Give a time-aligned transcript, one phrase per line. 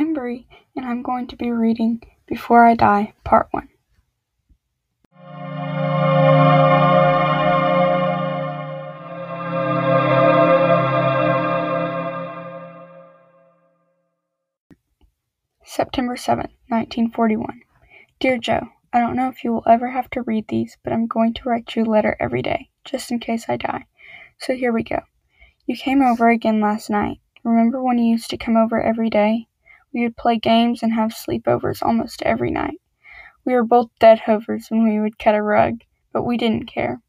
[0.00, 3.68] I'm Bree, and I'm going to be reading Before I Die, Part 1.
[15.62, 17.60] September 7th, 1941.
[18.20, 21.08] Dear Joe, I don't know if you will ever have to read these, but I'm
[21.08, 23.84] going to write you a letter every day, just in case I die.
[24.38, 25.00] So here we go.
[25.66, 27.18] You came over again last night.
[27.44, 29.46] Remember when you used to come over every day?
[29.92, 32.80] We would play games and have sleepovers almost every night.
[33.44, 35.80] We were both dead hovers when we would cut a rug,
[36.12, 37.00] but we didn't care.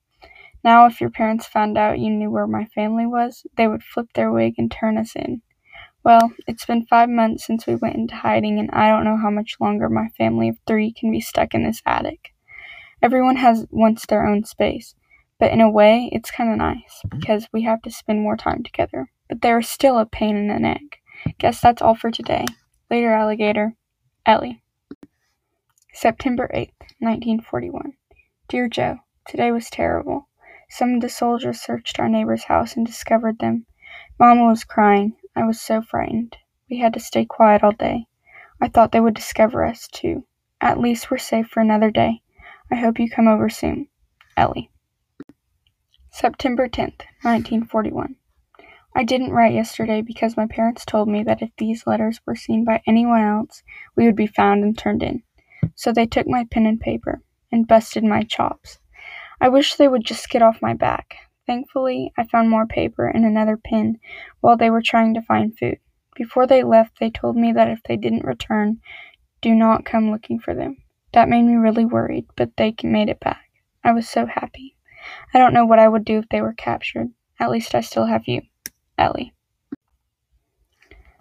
[0.63, 4.07] Now, if your parents found out you knew where my family was, they would flip
[4.13, 5.41] their wig and turn us in.
[6.03, 9.29] Well, it's been five months since we went into hiding, and I don't know how
[9.29, 12.33] much longer my family of three can be stuck in this attic.
[13.01, 14.95] Everyone has wants their own space,
[15.39, 17.19] but in a way, it's kind of nice mm-hmm.
[17.19, 19.11] because we have to spend more time together.
[19.29, 21.01] But they're still a pain in the neck.
[21.37, 22.45] Guess that's all for today.
[22.91, 23.77] Later, alligator.
[24.25, 24.61] Ellie.
[25.93, 27.93] September 8th, 1941.
[28.49, 30.27] Dear Joe, today was terrible.
[30.69, 33.65] Some of the soldiers searched our neighbor's house and discovered them.
[34.19, 35.15] Mama was crying.
[35.37, 36.35] I was so frightened.
[36.69, 38.07] We had to stay quiet all day.
[38.59, 40.25] I thought they would discover us, too.
[40.59, 42.21] At least we're safe for another day.
[42.69, 43.87] I hope you come over soon.
[44.35, 44.69] Ellie.
[46.09, 48.17] September 10th, 1941.
[48.93, 52.65] I didn't write yesterday because my parents told me that if these letters were seen
[52.65, 53.63] by anyone else,
[53.95, 55.23] we would be found and turned in.
[55.75, 58.79] So they took my pen and paper and busted my chops.
[59.39, 61.15] I wish they would just get off my back.
[61.47, 63.97] Thankfully, I found more paper and another pen
[64.41, 65.79] while they were trying to find food.
[66.15, 68.81] Before they left, they told me that if they didn't return,
[69.41, 70.77] do not come looking for them.
[71.13, 73.49] That made me really worried, but they made it back.
[73.83, 74.75] I was so happy.
[75.33, 77.09] I don't know what I would do if they were captured.
[77.39, 78.41] At least I still have you.
[78.97, 79.33] Ellie.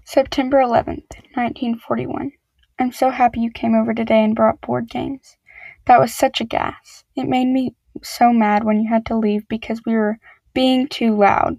[0.04, 2.32] September 11th, 1941.
[2.78, 5.36] I'm so happy you came over today and brought board games.
[5.86, 7.04] That was such a gas.
[7.14, 10.18] It made me so mad when you had to leave because we were
[10.54, 11.58] being too loud.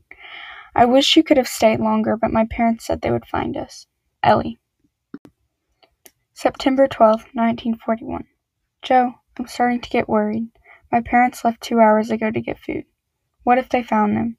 [0.75, 3.87] I wish you could have stayed longer, but my parents said they would find us.
[4.23, 4.59] Ellie.
[6.33, 8.25] September 12, 1941.
[8.81, 10.49] Joe, I'm starting to get worried.
[10.91, 12.85] My parents left two hours ago to get food.
[13.43, 14.37] What if they found them?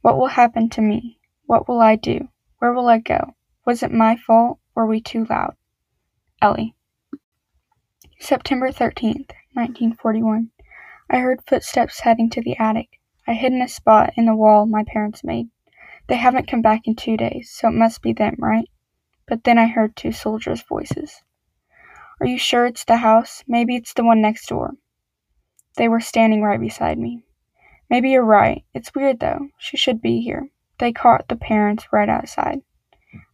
[0.00, 1.18] What will happen to me?
[1.46, 2.28] What will I do?
[2.58, 3.34] Where will I go?
[3.66, 4.58] Was it my fault?
[4.74, 5.56] Were we too loud?
[6.40, 6.74] Ellie.
[8.20, 10.50] September 13th, 1941.
[11.10, 13.00] I heard footsteps heading to the attic.
[13.26, 15.48] I hid in a spot in the wall my parents made.
[16.06, 18.68] They haven't come back in two days, so it must be them, right?
[19.26, 21.22] But then I heard two soldiers' voices.
[22.20, 23.44] Are you sure it's the house?
[23.46, 24.74] Maybe it's the one next door.
[25.76, 27.24] They were standing right beside me.
[27.90, 28.64] Maybe you're right.
[28.74, 29.48] It's weird though.
[29.58, 30.50] She should be here.
[30.78, 32.60] They caught the parents right outside.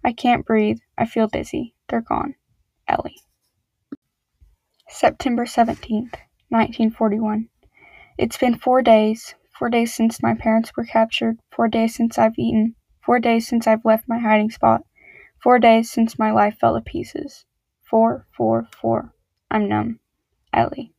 [0.05, 0.79] I can't breathe.
[0.97, 1.75] I feel dizzy.
[1.89, 2.37] They're gone.
[2.87, 3.19] Ellie.
[4.89, 6.15] September 17th,
[6.51, 7.49] 1941.
[8.17, 12.39] It's been four days, four days since my parents were captured, four days since I've
[12.39, 14.85] eaten, four days since I've left my hiding spot,
[15.43, 17.45] four days since my life fell to pieces.
[17.83, 19.13] Four, four, four.
[19.51, 19.99] I'm numb.
[20.53, 20.94] Ellie.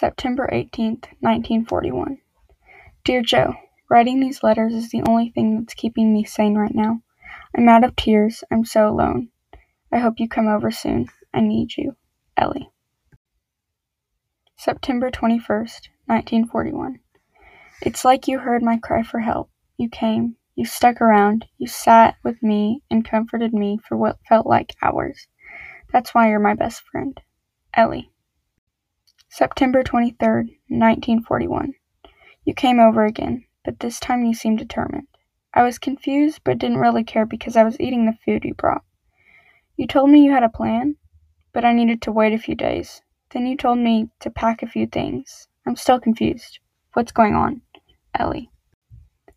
[0.00, 2.16] September 18th, 1941.
[3.04, 3.52] Dear Joe,
[3.90, 7.02] writing these letters is the only thing that's keeping me sane right now.
[7.54, 8.42] I'm out of tears.
[8.50, 9.28] I'm so alone.
[9.92, 11.08] I hope you come over soon.
[11.34, 11.96] I need you.
[12.34, 12.70] Ellie.
[14.56, 17.00] September 21st, 1941.
[17.82, 19.50] It's like you heard my cry for help.
[19.76, 20.36] You came.
[20.54, 21.44] You stuck around.
[21.58, 25.26] You sat with me and comforted me for what felt like hours.
[25.92, 27.20] That's why you're my best friend.
[27.74, 28.10] Ellie.
[29.32, 31.72] September 23rd, 1941.
[32.44, 35.06] You came over again, but this time you seemed determined.
[35.54, 38.82] I was confused but didn't really care because I was eating the food you brought.
[39.76, 40.96] You told me you had a plan,
[41.52, 43.02] but I needed to wait a few days.
[43.30, 45.46] Then you told me to pack a few things.
[45.64, 46.58] I'm still confused.
[46.94, 47.62] What's going on?
[48.18, 48.50] Ellie.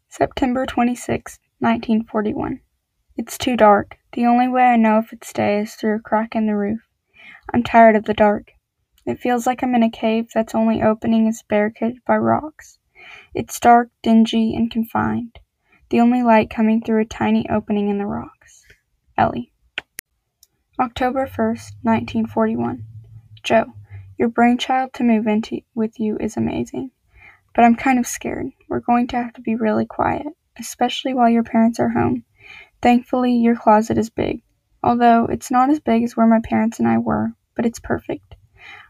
[0.10, 2.62] September 26, 1941.
[3.16, 3.98] It's too dark.
[4.14, 6.80] The only way I know if it's day is through a crack in the roof.
[7.54, 8.53] I'm tired of the dark.
[9.06, 12.80] It feels like I'm in a cave that's only opening is barricaded by rocks.
[13.34, 15.40] It's dark, dingy, and confined.
[15.90, 18.66] The only light coming through a tiny opening in the rocks.
[19.18, 19.52] Ellie.
[20.80, 22.86] October 1st, 1941.
[23.44, 23.74] Joe.
[24.18, 26.92] Your brainchild to move into with you is amazing,
[27.54, 28.52] but I'm kind of scared.
[28.70, 30.28] We're going to have to be really quiet,
[30.58, 32.24] especially while your parents are home.
[32.82, 34.42] Thankfully, your closet is big,
[34.82, 38.36] although it's not as big as where my parents and I were, but it's perfect.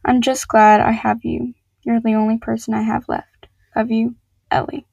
[0.06, 1.54] I'm just glad I have you.
[1.84, 3.48] You're the only person I have left.
[3.76, 4.16] Love you,
[4.52, 4.86] Ellie.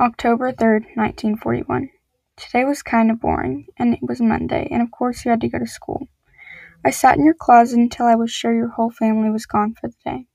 [0.00, 1.90] October 3rd, 1941.
[2.36, 5.48] Today was kind of boring, and it was Monday, and of course you had to
[5.48, 6.08] go to school.
[6.84, 9.88] I sat in your closet until I was sure your whole family was gone for
[9.88, 10.26] the day.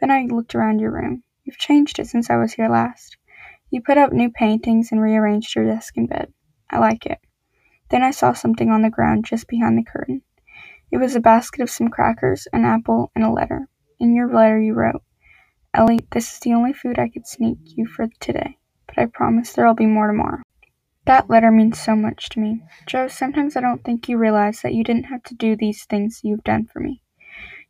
[0.00, 1.24] Then I looked around your room.
[1.44, 3.16] You've changed it since I was here last.
[3.70, 6.32] You put up new paintings and rearranged your desk and bed.
[6.70, 7.18] I like it.
[7.88, 10.22] Then I saw something on the ground just behind the curtain.
[10.90, 13.68] It was a basket of some crackers, an apple, and a letter.
[14.00, 15.02] In your letter you wrote,
[15.74, 18.56] Ellie, this is the only food I could sneak you for today,
[18.86, 20.42] but I promise there'll be more tomorrow.
[21.04, 22.62] That letter means so much to me.
[22.86, 26.20] Joe, sometimes I don't think you realize that you didn't have to do these things
[26.22, 27.02] you've done for me.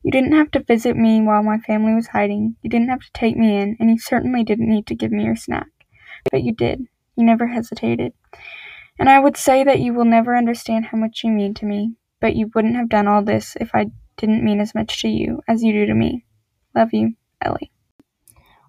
[0.03, 2.57] You didn't have to visit me while my family was hiding.
[2.63, 5.25] You didn't have to take me in, and you certainly didn't need to give me
[5.25, 5.67] your snack.
[6.31, 6.87] But you did.
[7.17, 8.13] You never hesitated.
[8.99, 11.95] And I would say that you will never understand how much you mean to me,
[12.21, 13.87] but you wouldn't have done all this if I
[14.17, 16.25] didn't mean as much to you as you do to me.
[16.75, 17.71] Love you, Ellie.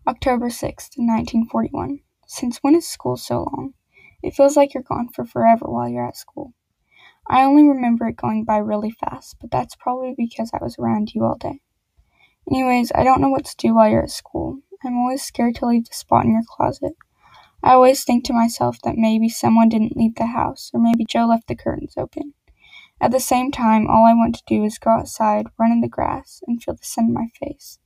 [0.07, 1.99] October 6th, 1941.
[2.25, 3.73] Since when is school so long?
[4.21, 6.53] It feels like you're gone for forever while you're at school.
[7.27, 11.13] I only remember it going by really fast, but that's probably because I was around
[11.13, 11.61] you all day.
[12.49, 14.59] Anyways, I don't know what to do while you're at school.
[14.83, 16.93] I'm always scared to leave the spot in your closet.
[17.61, 21.27] I always think to myself that maybe someone didn't leave the house, or maybe Joe
[21.27, 22.33] left the curtains open.
[23.01, 25.87] At the same time, all I want to do is go outside, run in the
[25.87, 27.79] grass, and feel the sun in my face.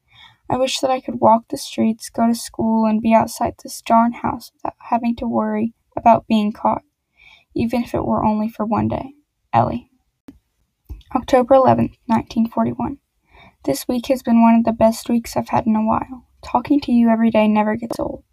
[0.49, 3.81] I wish that I could walk the streets, go to school, and be outside this
[3.81, 6.83] darn house without having to worry about being caught,
[7.55, 9.13] even if it were only for one day.
[9.53, 9.89] Ellie.
[11.15, 12.97] October 11th, 1941.
[13.65, 16.25] This week has been one of the best weeks I've had in a while.
[16.43, 18.23] Talking to you every day never gets old.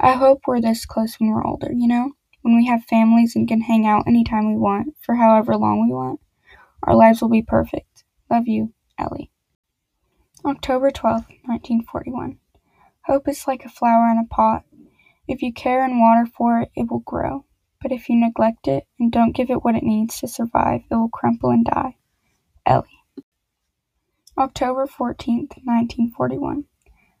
[0.00, 2.12] I hope we're this close when we're older, you know?
[2.42, 5.94] When we have families and can hang out anytime we want, for however long we
[5.94, 6.20] want.
[6.82, 8.04] Our lives will be perfect.
[8.30, 9.30] Love you, Ellie.
[10.44, 12.38] October 12th, 1941.
[13.06, 14.64] Hope is like a flower in a pot.
[15.28, 17.44] If you care and water for it, it will grow.
[17.80, 20.94] But if you neglect it and don't give it what it needs to survive, it
[20.94, 21.96] will crumple and die.
[22.66, 22.88] Ellie.
[24.36, 26.64] October 14th, 1941.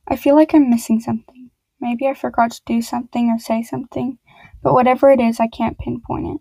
[0.08, 1.50] I feel like I'm missing something.
[1.80, 4.18] Maybe I forgot to do something or say something,
[4.62, 6.40] but whatever it is, I can't pinpoint it.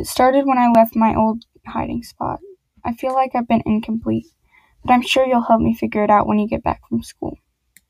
[0.00, 2.40] It started when I left my old hiding spot.
[2.84, 4.26] I feel like I've been incomplete,
[4.84, 7.38] but I'm sure you'll help me figure it out when you get back from school.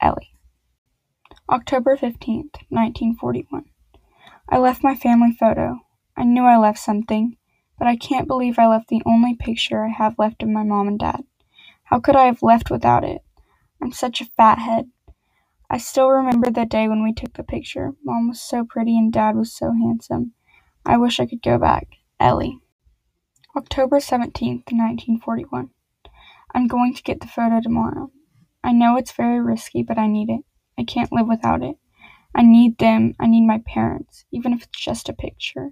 [0.01, 0.35] Ellie.
[1.49, 3.65] October 15th, 1941.
[4.49, 5.81] I left my family photo.
[6.17, 7.37] I knew I left something,
[7.79, 10.89] but I can't believe I left the only picture I have left of my mom
[10.89, 11.23] and dad.
[11.85, 13.23] How could I have left without it?
[13.83, 14.91] I'm such a fathead.
[15.73, 17.93] I still remember the day when we took the picture.
[18.05, 20.33] Mom was so pretty and dad was so handsome.
[20.85, 21.87] I wish I could go back.
[22.19, 22.59] Ellie.
[23.57, 25.71] October 17th, 1941.
[26.53, 28.11] I'm going to get the photo tomorrow.
[28.65, 30.41] I know it's very risky, but I need it.
[30.77, 31.77] I can't live without it.
[32.35, 33.15] I need them.
[33.21, 35.71] I need my parents, even if it's just a picture.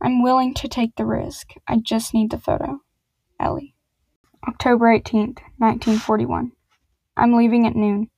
[0.00, 1.50] I'm willing to take the risk.
[1.68, 2.80] I just need the photo.
[3.38, 3.74] Ellie.
[4.48, 6.52] October 18th, 1941.
[7.14, 8.08] I'm leaving at noon.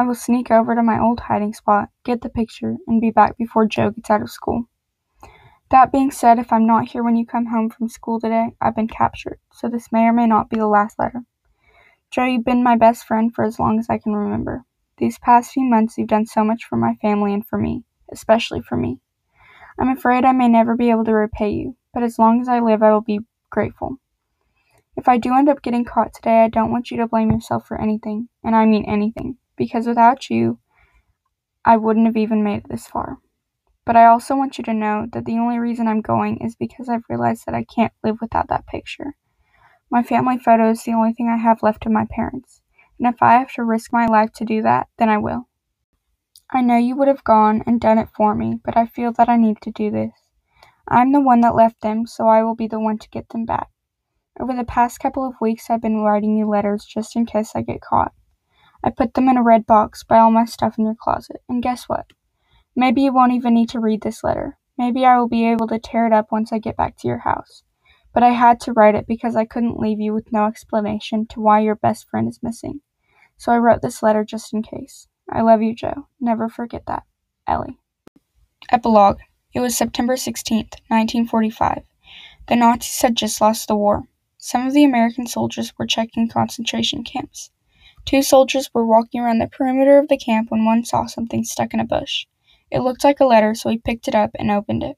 [0.00, 3.36] I will sneak over to my old hiding spot, get the picture, and be back
[3.36, 4.64] before Joe gets out of school.
[5.70, 8.74] That being said, if I'm not here when you come home from school today, I've
[8.74, 11.24] been captured, so this may or may not be the last letter.
[12.10, 14.64] Joe, you've been my best friend for as long as I can remember.
[14.96, 18.62] These past few months, you've done so much for my family and for me, especially
[18.62, 19.00] for me.
[19.78, 22.60] I'm afraid I may never be able to repay you, but as long as I
[22.60, 23.96] live, I will be grateful.
[24.96, 27.66] If I do end up getting caught today, I don't want you to blame yourself
[27.66, 30.58] for anything, and I mean anything, because without you,
[31.64, 33.18] I wouldn't have even made it this far.
[33.86, 36.88] But I also want you to know that the only reason I'm going is because
[36.88, 39.14] I've realized that I can't live without that picture.
[39.90, 42.62] My family photo is the only thing I have left of my parents
[43.00, 45.48] and if I have to risk my life to do that, then I will.
[46.52, 49.28] I know you would have gone and done it for me, but I feel that
[49.28, 50.12] I need to do this.
[50.88, 53.46] I'm the one that left them, so I will be the one to get them
[53.46, 53.68] back.
[54.40, 57.62] Over the past couple of weeks, I've been writing you letters just in case I
[57.62, 58.12] get caught.
[58.82, 61.62] I put them in a red box by all my stuff in your closet, and
[61.62, 62.06] guess what?
[62.74, 64.58] Maybe you won't even need to read this letter.
[64.78, 67.18] Maybe I will be able to tear it up once I get back to your
[67.18, 67.62] house.
[68.12, 71.40] But I had to write it because I couldn't leave you with no explanation to
[71.40, 72.80] why your best friend is missing
[73.40, 75.08] so I wrote this letter just in case.
[75.32, 76.08] I love you, Joe.
[76.20, 77.04] Never forget that.
[77.46, 77.78] Ellie.
[78.70, 79.18] Epilogue.
[79.54, 81.84] It was September 16th, 1945.
[82.48, 84.02] The Nazis had just lost the war.
[84.36, 87.50] Some of the American soldiers were checking concentration camps.
[88.04, 91.74] Two soldiers were walking around the perimeter of the camp when one saw something stuck
[91.74, 92.26] in a bush.
[92.70, 94.96] It looked like a letter, so he picked it up and opened it.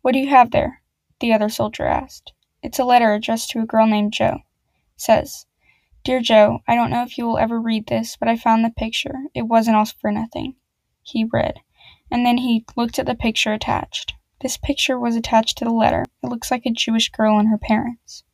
[0.00, 0.82] What do you have there?
[1.20, 2.32] The other soldier asked.
[2.62, 4.34] It's a letter addressed to a girl named Jo.
[4.34, 4.42] It
[4.96, 5.46] says,
[6.04, 8.70] Dear Joe, I don't know if you will ever read this, but I found the
[8.70, 9.24] picture.
[9.34, 10.56] It wasn't all for nothing.
[11.02, 11.60] He read,
[12.10, 14.14] and then he looked at the picture attached.
[14.40, 16.04] This picture was attached to the letter.
[16.22, 18.24] It looks like a Jewish girl and her parents.